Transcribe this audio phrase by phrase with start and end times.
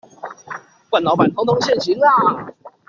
[0.89, 2.55] 慣老闆通通現形啦